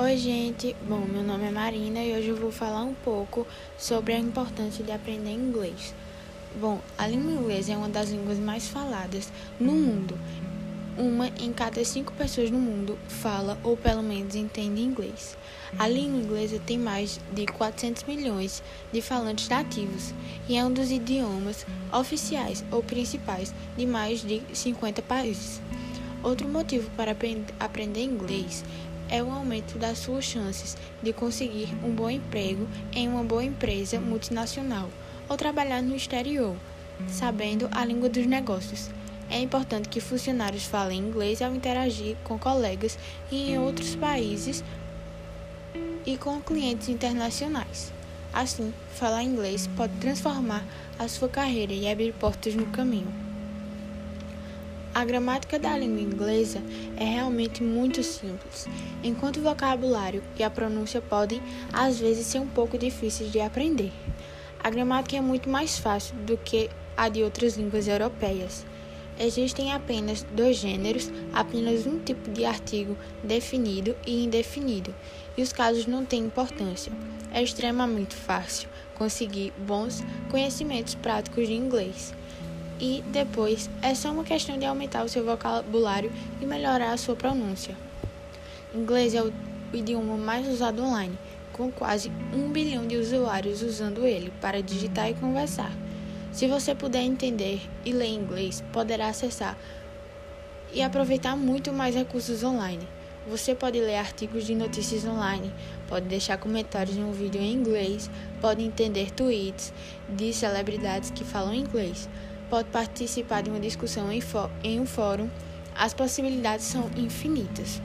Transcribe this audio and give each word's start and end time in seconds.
Oi, 0.00 0.16
gente. 0.16 0.76
Bom, 0.88 1.00
meu 1.00 1.24
nome 1.24 1.48
é 1.48 1.50
Marina 1.50 1.98
e 1.98 2.16
hoje 2.16 2.28
eu 2.28 2.36
vou 2.36 2.52
falar 2.52 2.84
um 2.84 2.94
pouco 2.94 3.44
sobre 3.76 4.12
a 4.12 4.18
importância 4.18 4.84
de 4.84 4.92
aprender 4.92 5.32
inglês. 5.32 5.92
Bom, 6.60 6.80
a 6.96 7.08
língua 7.08 7.32
inglesa 7.32 7.72
é 7.72 7.76
uma 7.76 7.88
das 7.88 8.10
línguas 8.10 8.38
mais 8.38 8.68
faladas 8.68 9.28
no 9.58 9.72
mundo. 9.72 10.16
Uma 10.96 11.26
em 11.40 11.52
cada 11.52 11.84
cinco 11.84 12.12
pessoas 12.12 12.48
no 12.48 12.60
mundo 12.60 12.96
fala 13.08 13.58
ou 13.64 13.76
pelo 13.76 14.00
menos 14.00 14.36
entende 14.36 14.80
inglês. 14.80 15.36
A 15.76 15.88
língua 15.88 16.20
inglesa 16.20 16.60
tem 16.64 16.78
mais 16.78 17.18
de 17.32 17.46
400 17.46 18.04
milhões 18.04 18.62
de 18.92 19.02
falantes 19.02 19.48
nativos 19.48 20.14
e 20.48 20.56
é 20.56 20.64
um 20.64 20.72
dos 20.72 20.92
idiomas 20.92 21.66
oficiais 21.92 22.64
ou 22.70 22.84
principais 22.84 23.52
de 23.76 23.84
mais 23.84 24.20
de 24.20 24.42
50 24.52 25.02
países. 25.02 25.60
Outro 26.22 26.48
motivo 26.48 26.88
para 26.96 27.16
aprender 27.58 28.02
inglês 28.04 28.64
é 29.08 29.22
o 29.22 29.30
aumento 29.30 29.78
das 29.78 29.98
suas 29.98 30.24
chances 30.24 30.76
de 31.02 31.12
conseguir 31.12 31.68
um 31.84 31.90
bom 31.90 32.10
emprego 32.10 32.68
em 32.92 33.08
uma 33.08 33.24
boa 33.24 33.44
empresa 33.44 34.00
multinacional 34.00 34.88
ou 35.28 35.36
trabalhar 35.36 35.82
no 35.82 35.94
exterior, 35.94 36.56
sabendo 37.06 37.68
a 37.70 37.84
língua 37.84 38.08
dos 38.08 38.26
negócios. 38.26 38.90
É 39.30 39.38
importante 39.40 39.88
que 39.88 40.00
funcionários 40.00 40.64
falem 40.64 40.98
inglês 40.98 41.42
ao 41.42 41.54
interagir 41.54 42.16
com 42.24 42.38
colegas 42.38 42.98
em 43.30 43.58
outros 43.58 43.94
países 43.94 44.64
e 46.06 46.16
com 46.16 46.40
clientes 46.40 46.88
internacionais. 46.88 47.92
Assim, 48.32 48.72
falar 48.94 49.22
inglês 49.22 49.68
pode 49.76 49.92
transformar 49.94 50.64
a 50.98 51.08
sua 51.08 51.28
carreira 51.28 51.72
e 51.72 51.90
abrir 51.90 52.12
portas 52.14 52.54
no 52.54 52.66
caminho. 52.66 53.27
A 54.98 55.04
gramática 55.04 55.60
da 55.60 55.78
língua 55.78 56.00
inglesa 56.00 56.60
é 56.96 57.04
realmente 57.04 57.62
muito 57.62 58.02
simples, 58.02 58.66
enquanto 59.00 59.36
o 59.36 59.42
vocabulário 59.42 60.24
e 60.36 60.42
a 60.42 60.50
pronúncia 60.50 61.00
podem 61.00 61.40
às 61.72 62.00
vezes 62.00 62.26
ser 62.26 62.40
um 62.40 62.48
pouco 62.48 62.76
difíceis 62.76 63.30
de 63.30 63.40
aprender. 63.40 63.92
A 64.58 64.68
gramática 64.68 65.16
é 65.16 65.20
muito 65.20 65.48
mais 65.48 65.78
fácil 65.78 66.16
do 66.16 66.36
que 66.36 66.68
a 66.96 67.08
de 67.08 67.22
outras 67.22 67.56
línguas 67.56 67.86
europeias. 67.86 68.66
Existem 69.20 69.72
apenas 69.72 70.26
dois 70.34 70.56
gêneros, 70.56 71.12
apenas 71.32 71.86
um 71.86 72.00
tipo 72.00 72.32
de 72.32 72.44
artigo 72.44 72.96
definido 73.22 73.94
e 74.04 74.24
indefinido, 74.24 74.92
e 75.36 75.42
os 75.42 75.52
casos 75.52 75.86
não 75.86 76.04
têm 76.04 76.24
importância. 76.24 76.90
É 77.32 77.40
extremamente 77.40 78.16
fácil 78.16 78.68
conseguir 78.96 79.52
bons 79.64 80.02
conhecimentos 80.28 80.96
práticos 80.96 81.46
de 81.46 81.54
inglês. 81.54 82.12
E 82.80 83.02
depois 83.08 83.68
é 83.82 83.94
só 83.94 84.12
uma 84.12 84.24
questão 84.24 84.58
de 84.58 84.64
aumentar 84.64 85.04
o 85.04 85.08
seu 85.08 85.24
vocabulário 85.24 86.12
e 86.40 86.46
melhorar 86.46 86.92
a 86.92 86.96
sua 86.96 87.16
pronúncia. 87.16 87.74
Inglês 88.74 89.14
é 89.14 89.22
o 89.22 89.32
idioma 89.72 90.16
mais 90.16 90.46
usado 90.46 90.82
online 90.82 91.18
com 91.52 91.72
quase 91.72 92.10
um 92.32 92.50
bilhão 92.50 92.86
de 92.86 92.96
usuários 92.96 93.62
usando 93.62 94.06
ele 94.06 94.32
para 94.40 94.62
digitar 94.62 95.10
e 95.10 95.14
conversar. 95.14 95.72
Se 96.30 96.46
você 96.46 96.74
puder 96.74 97.02
entender 97.02 97.60
e 97.84 97.92
ler 97.92 98.08
inglês, 98.08 98.62
poderá 98.72 99.08
acessar 99.08 99.58
e 100.72 100.80
aproveitar 100.80 101.36
muito 101.36 101.72
mais 101.72 101.96
recursos 101.96 102.44
online. 102.44 102.86
Você 103.28 103.54
pode 103.54 103.78
ler 103.80 103.96
artigos 103.96 104.46
de 104.46 104.54
notícias 104.54 105.04
online, 105.04 105.52
pode 105.88 106.06
deixar 106.06 106.38
comentários 106.38 106.96
em 106.96 107.04
um 107.04 107.12
vídeo 107.12 107.40
em 107.40 107.52
inglês, 107.52 108.08
pode 108.40 108.62
entender 108.62 109.10
tweets 109.10 109.72
de 110.08 110.32
celebridades 110.32 111.10
que 111.10 111.24
falam 111.24 111.52
inglês, 111.52 112.08
pode 112.48 112.68
participar 112.70 113.42
de 113.42 113.50
uma 113.50 113.60
discussão 113.60 114.10
em, 114.12 114.22
em 114.62 114.80
um 114.80 114.86
fórum. 114.86 115.28
As 115.74 115.94
possibilidades 115.94 116.66
são 116.66 116.90
infinitas. 116.96 117.80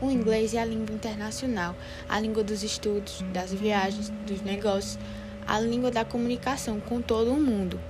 O 0.00 0.10
inglês 0.10 0.52
é 0.52 0.60
a 0.60 0.64
língua 0.64 0.94
internacional, 0.94 1.76
a 2.08 2.18
língua 2.18 2.42
dos 2.42 2.62
estudos, 2.62 3.22
das 3.32 3.52
viagens, 3.52 4.10
dos 4.26 4.42
negócios, 4.42 4.98
a 5.46 5.60
língua 5.60 5.90
da 5.90 6.04
comunicação 6.04 6.80
com 6.80 7.00
todo 7.00 7.32
o 7.32 7.40
mundo. 7.40 7.80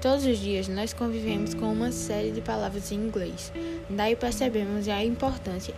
Todos 0.00 0.26
os 0.26 0.38
dias 0.38 0.66
nós 0.66 0.92
convivemos 0.92 1.54
com 1.54 1.72
uma 1.72 1.92
série 1.92 2.32
de 2.32 2.40
palavras 2.40 2.90
em 2.90 2.96
inglês. 2.96 3.52
Daí 3.88 4.16
percebemos 4.16 4.88
a 4.88 5.04
importância 5.04 5.72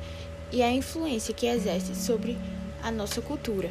e 0.51 0.63
a 0.63 0.73
influência 0.73 1.35
que 1.35 1.47
exerce 1.47 1.95
sobre 1.95 2.39
a 2.83 2.91
nossa 2.91 3.21
cultura. 3.21 3.71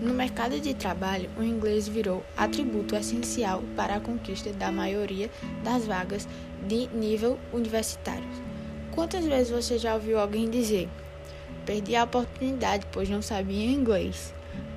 No 0.00 0.14
mercado 0.14 0.60
de 0.60 0.74
trabalho, 0.74 1.28
o 1.36 1.42
inglês 1.42 1.88
virou 1.88 2.24
atributo 2.36 2.94
essencial 2.94 3.64
para 3.74 3.96
a 3.96 4.00
conquista 4.00 4.52
da 4.52 4.70
maioria 4.70 5.28
das 5.64 5.86
vagas 5.86 6.28
de 6.68 6.86
nível 6.94 7.36
universitário. 7.52 8.28
Quantas 8.92 9.24
vezes 9.24 9.50
você 9.50 9.76
já 9.76 9.94
ouviu 9.94 10.20
alguém 10.20 10.48
dizer: 10.48 10.88
Perdi 11.66 11.96
a 11.96 12.04
oportunidade 12.04 12.86
pois 12.92 13.08
não 13.08 13.20
sabia 13.20 13.72
inglês? 13.72 14.32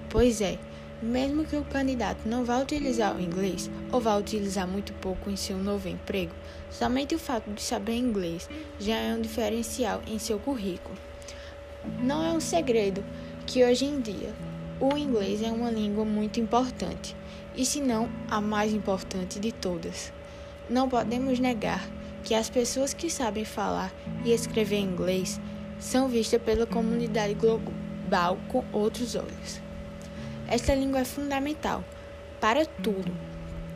Pois 0.09 0.41
é, 0.41 0.57
mesmo 1.03 1.45
que 1.45 1.55
o 1.55 1.65
candidato 1.65 2.27
não 2.27 2.43
vá 2.43 2.57
utilizar 2.57 3.15
o 3.15 3.21
inglês 3.21 3.69
ou 3.91 4.01
vá 4.01 4.15
utilizar 4.15 4.67
muito 4.67 4.91
pouco 4.93 5.29
em 5.29 5.35
seu 5.35 5.57
novo 5.59 5.87
emprego, 5.87 6.33
somente 6.71 7.13
o 7.13 7.19
fato 7.19 7.51
de 7.51 7.61
saber 7.61 7.95
inglês 7.95 8.49
já 8.79 8.95
é 8.95 9.13
um 9.13 9.21
diferencial 9.21 10.01
em 10.07 10.17
seu 10.17 10.39
currículo. 10.39 10.97
Não 11.99 12.23
é 12.23 12.33
um 12.33 12.39
segredo 12.39 13.03
que 13.45 13.63
hoje 13.63 13.85
em 13.85 14.01
dia 14.01 14.33
o 14.81 14.97
inglês 14.97 15.43
é 15.43 15.51
uma 15.51 15.69
língua 15.69 16.03
muito 16.03 16.39
importante, 16.39 17.15
e 17.55 17.63
se 17.63 17.79
não 17.79 18.09
a 18.27 18.41
mais 18.41 18.73
importante 18.73 19.39
de 19.39 19.51
todas. 19.51 20.11
Não 20.67 20.89
podemos 20.89 21.37
negar 21.37 21.87
que 22.23 22.33
as 22.33 22.49
pessoas 22.49 22.91
que 22.91 23.07
sabem 23.07 23.45
falar 23.45 23.93
e 24.25 24.31
escrever 24.31 24.79
inglês 24.79 25.39
são 25.79 26.09
vistas 26.09 26.41
pela 26.41 26.65
comunidade 26.65 27.35
global 27.35 28.39
com 28.47 28.65
outros 28.73 29.13
olhos. 29.13 29.61
Esta 30.47 30.73
língua 30.73 31.01
é 31.01 31.05
fundamental 31.05 31.83
para 32.39 32.65
tudo. 32.65 33.15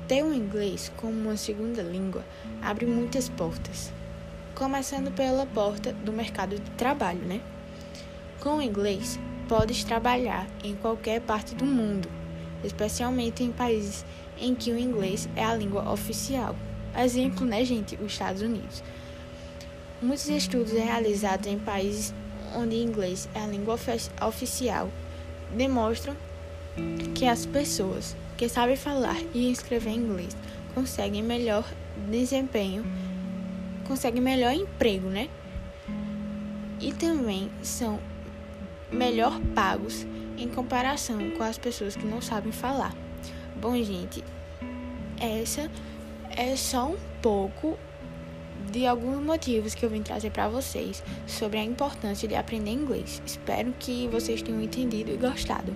Ter 0.08 0.24
o 0.24 0.34
inglês 0.34 0.92
como 0.98 1.14
uma 1.14 1.38
segunda 1.38 1.84
língua 1.84 2.26
abre 2.64 2.88
muitas 2.88 3.30
portas, 3.30 3.94
começando 4.56 5.12
pela 5.12 5.46
porta 5.46 5.94
do 5.94 6.12
mercado 6.12 6.56
de 6.56 6.72
trabalho, 6.72 7.22
né? 7.22 7.42
Com 8.40 8.58
o 8.58 8.62
inglês, 8.62 9.20
podes 9.48 9.84
trabalhar 9.84 10.48
em 10.64 10.76
qualquer 10.76 11.22
parte 11.22 11.56
do 11.56 11.66
mundo, 11.66 12.10
especialmente 12.64 13.44
em 13.44 13.52
países 13.52 14.06
em 14.40 14.54
que 14.54 14.72
o 14.72 14.80
inglês 14.80 15.30
é 15.36 15.44
a 15.44 15.56
língua 15.56 15.92
oficial. 15.92 16.56
Exemplo, 16.98 17.46
né, 17.46 17.64
gente? 17.64 17.96
Os 17.96 18.12
Estados 18.12 18.42
Unidos. 18.42 18.84
Muitos 20.02 20.28
estudos 20.28 20.74
realizados 20.74 21.48
em 21.48 21.58
países 21.58 22.14
onde 22.56 22.76
inglês 22.76 23.30
é 23.34 23.40
a 23.40 23.48
língua 23.48 23.78
oficial 24.26 24.90
demonstram 25.56 26.16
que 27.14 27.26
as 27.26 27.46
pessoas 27.46 28.16
que 28.38 28.50
sabem 28.50 28.76
falar 28.76 29.18
e 29.34 29.52
escrever 29.52 29.92
inglês 29.92 30.36
conseguem 30.74 31.24
melhor 31.24 31.66
desempenho, 32.10 32.86
conseguem 33.88 34.22
melhor 34.22 34.54
emprego, 34.54 35.08
né? 35.08 35.30
E 36.82 36.92
também 36.92 37.50
são 37.64 38.00
melhor 38.92 39.40
pagos 39.54 40.06
em 40.38 40.48
comparação 40.48 41.32
com 41.32 41.44
as 41.44 41.58
pessoas 41.58 41.96
que 41.96 42.06
não 42.06 42.22
sabem 42.22 42.52
falar. 42.52 42.94
Bom, 43.56 43.76
gente, 43.82 44.24
essa 45.20 45.70
é 46.30 46.56
só 46.56 46.90
um 46.90 46.98
pouco 47.22 47.78
de 48.72 48.86
alguns 48.86 49.24
motivos 49.24 49.74
que 49.74 49.86
eu 49.86 49.90
vim 49.90 50.02
trazer 50.02 50.32
para 50.32 50.50
vocês 50.50 51.04
sobre 51.28 51.60
a 51.60 51.64
importância 51.64 52.28
de 52.28 52.36
aprender 52.36 52.72
inglês. 52.72 53.22
Espero 53.26 53.74
que 53.80 54.08
vocês 54.10 54.42
tenham 54.42 54.62
entendido 54.62 55.12
e 55.12 55.18
gostado. 55.18 55.74